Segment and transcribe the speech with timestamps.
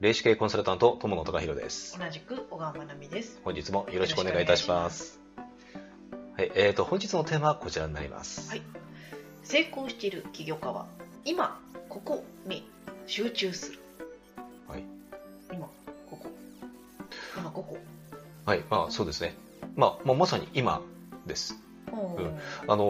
[0.00, 1.98] 霊視系コンサルタント、友野隆弘です。
[1.98, 3.40] 同じく小川まなみです。
[3.44, 5.20] 本日もよろしくお願いいたします。
[6.36, 8.50] はい、えーと、本日のテーマはこちらになります。
[8.50, 8.62] はい。
[9.44, 10.86] 成功している起業家は、
[11.24, 12.68] 今、ここに
[13.06, 13.78] 集中する。
[14.66, 14.84] はい。
[15.52, 15.68] 今、
[16.10, 16.26] ここ。
[17.38, 17.78] 今、ここ。
[18.44, 19.36] はい、まあそうですね。
[19.76, 20.82] まあ、もうまさに今
[21.24, 21.63] です。
[21.94, 22.38] うん。
[22.66, 22.84] あの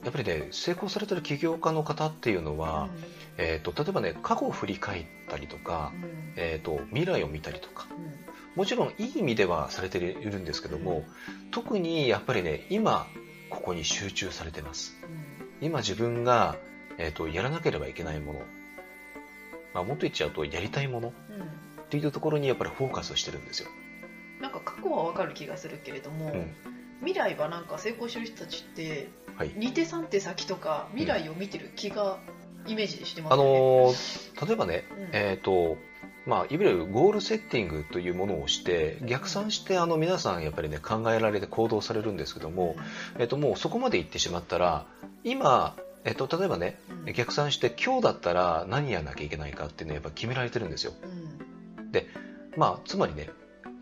[0.00, 2.88] ーやっぱりね、成功されてる起業家の方っていうのは、
[3.36, 6.04] えーと、例えばね、過去を振り返ったりとか、うん。
[6.04, 8.12] うんえーと、未来を見たりとか、うん。
[8.54, 11.04] もちろんいい意味ではされているんですけども、
[11.50, 13.06] 特にやっぱりね、今、
[13.50, 14.96] ここに集中されてます。
[15.60, 16.56] 今自分が、
[16.98, 18.40] えー、とやらなければいけないもの、
[19.74, 21.40] まあ、もっと言っちゃうとやりたいものっうん。
[21.40, 21.48] うん
[21.92, 23.68] ていうところにやっぱりフォーカスしてるんですよ。
[24.40, 26.54] なんか過去はわかる気がするけれども、うん
[27.02, 29.50] 未来はなんか成功してる人たちってはい。
[29.50, 32.18] 2手3手先とか未来を見てる気が
[32.66, 33.42] イメージしてますね。
[33.42, 35.08] のー例えばね、うん。
[35.12, 35.76] えっ、と、
[36.26, 42.76] まあ、いわゆるゴールセッティングというものをして、逆算して、あの、皆さんやっぱりね、考えられて行動されるんですけども、
[43.18, 44.86] えっ、と、もうそこまで行ってしまったら、
[45.24, 47.12] 今、えっ、と、例えばね、うん。
[47.12, 50.92] 逆算して今日だったら何やらなきゃいけないかっていうのはやっぱ決められてるんですよ。
[51.02, 51.32] うん。
[52.56, 53.30] まあ、つまりね、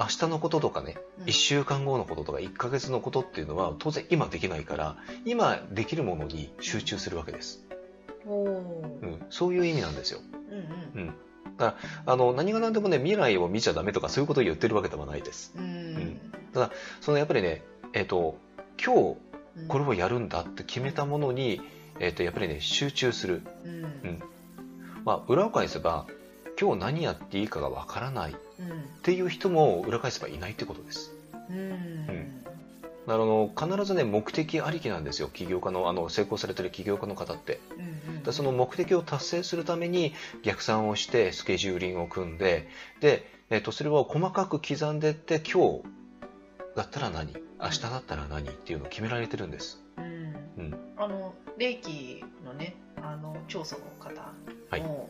[0.00, 1.24] 明日のこととかね、うん。
[1.26, 7.64] 1週間後のこととか1ヶ月のことっていうのは当然今できないから今できるものに集中するわけです、
[8.26, 8.48] う
[9.06, 10.20] ん、そういう意味なんですよ、
[10.94, 11.14] うんうん、
[11.58, 11.76] だか
[12.06, 15.52] らあの何が何でもね未来を見ちゃダメとかそういうことを言ってるわけではないです。
[15.56, 15.64] うん。
[15.64, 16.70] うん。
[17.00, 18.38] そのやっぱりねえっ、と
[18.82, 19.16] 今日
[19.56, 19.68] うん。
[19.68, 21.60] これをやるんだって決めたものに、
[21.98, 24.22] えっとやっぱりね集中する、うん。
[25.04, 26.06] まあ、裏を返せば
[26.60, 29.02] 今日何やっていいかがわからないっうん。
[29.02, 31.12] ていう人も裏返せばいないってことです。
[31.48, 32.44] うん。
[33.06, 35.28] あの必ずね目的ありきなんですよ。
[35.28, 37.60] 起業家のあの成功されてる起業家の方って。
[37.76, 38.22] うんうん。
[38.22, 42.68] だその目的を達成するために逆算をしてスケジューリングを組んで
[43.00, 45.82] で、えっとそれを細かく刻んでいって今日
[46.76, 47.32] だったら何？
[47.58, 48.48] 明日だったら何？
[48.48, 50.04] っていうのを決められてるんです、うん。
[50.58, 54.20] うん、あの霊気のねあの教祖の方
[54.70, 54.82] はい。
[54.82, 55.08] も、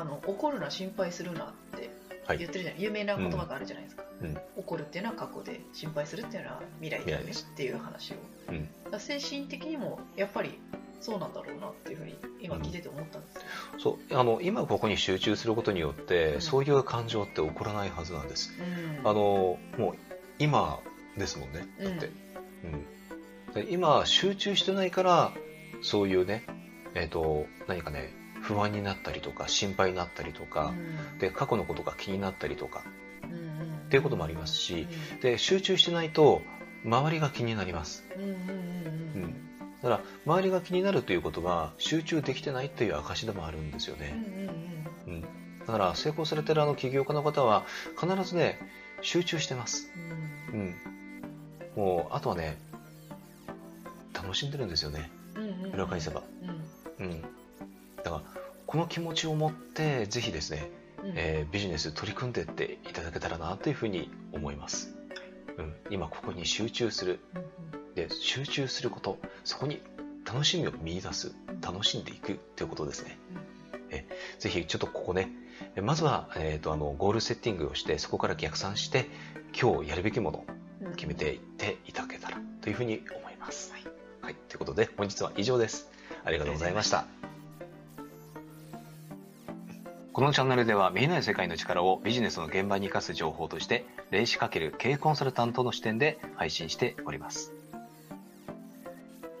[0.00, 1.90] あの怒るな心配するなって
[2.26, 2.38] はい。
[2.38, 4.36] 言ってるじゃない、有名な言葉があるじゃないですか、うん。
[4.56, 8.16] 怒るっていうのは過去で心配するっていうのは未来だよねっていう話を、
[8.48, 8.52] う
[8.96, 9.00] ん。
[9.00, 10.58] 精神的にもやっぱり
[11.00, 13.42] そうなんだろうなっていうふうに今聞いてて思ったんですよ、
[13.78, 14.18] そう。
[14.18, 16.40] あの今ここに集中することによって、うん。
[16.40, 18.52] そういう感情って起こらないはずなんです。
[19.00, 19.08] うん。
[19.08, 19.94] あのもう
[20.40, 20.80] 今
[21.16, 21.66] ですもんね。
[21.80, 22.10] だって、
[22.64, 23.64] うん。
[23.64, 25.32] で今集中してないから
[25.82, 26.44] そういうね
[26.94, 31.18] えっ、と何かね不安になったりとか心配になったりとか、うん。
[31.18, 32.82] で過去のことが気になったりとか。
[33.24, 36.42] うんうんっていうこともありますしうんで集中してないと
[36.84, 38.04] 周りが気になります、
[39.82, 44.14] だから周りが気になるということは集中できてないっていう証でもあるんですようんね、
[45.06, 45.28] うんうん、だ
[45.66, 47.64] から成功されてるあの起業家の方は
[48.00, 48.58] 必ずね
[49.02, 49.90] 集中してます。
[50.52, 50.74] うん。
[51.76, 52.56] うん、もうあとはね
[54.14, 55.10] 楽しんでるんですよね、
[55.72, 56.22] 裏返せば、
[56.98, 57.06] うん。
[57.06, 57.22] うん、
[58.02, 58.22] だから
[58.66, 60.70] この気持ちを持ってぜひですね、
[61.02, 61.12] うん。
[61.14, 64.94] えービジネス取り組んでいっていただけたらなというふうに思います、
[65.56, 67.20] うん、今ここに集中する。
[67.34, 67.46] うん
[67.96, 69.80] で集中することそこに
[70.26, 71.34] 楽しみを見出す。
[71.62, 72.38] 楽しんでいく。
[72.54, 73.18] ということですね。
[74.38, 75.30] ぜひちょっとここね
[75.76, 79.08] えまずは、えー、とあのゴールセッティングをしてそこから逆算して
[79.58, 80.44] 今日やるべきもの
[80.82, 80.94] うん。
[80.94, 83.72] 決めていっていただけたらというふうに思います。
[84.20, 85.88] はい、ということで本日は以上です。
[86.24, 87.25] ありがとうございました。
[90.16, 97.52] このチャンネルでは見えない世界の力をビジネスの現場に生かす情報として霊視×経営コンサルタントの視点で配信しております。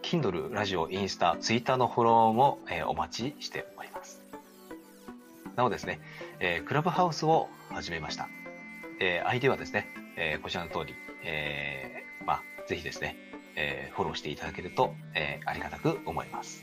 [0.02, 4.20] Kindle、ラジオ、インスタ、ツイッターのフォローも、えーお待ちしております。
[5.56, 5.98] なおですね、
[6.40, 8.28] えークラブハウスを始めました。
[9.00, 9.88] えー、ID はですね、
[10.18, 10.94] えーこちらの通り、
[11.24, 13.16] えーまあ、ぜひですね、
[13.54, 16.62] えーフォローしていただけると、えーありがたく思います。